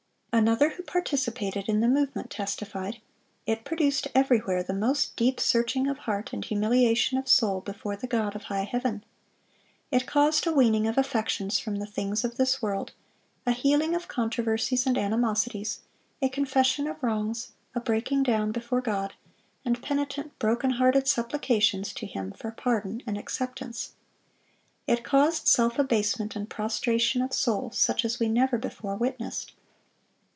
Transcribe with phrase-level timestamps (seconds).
[0.33, 2.99] (656) Another who participated in the movement testified:
[3.45, 8.07] "It produced everywhere the most deep searching of heart and humiliation of soul before the
[8.07, 9.03] God of high heaven.
[9.91, 12.93] It caused a weaning of affections from the things of this world,
[13.45, 15.81] a healing of controversies and animosities,
[16.21, 19.13] a confession of wrongs, a breaking down before God,
[19.65, 23.95] and penitent, broken hearted supplications to Him for pardon and acceptance.
[24.87, 29.51] It caused self abasement and prostration of soul, such as we never before witnessed.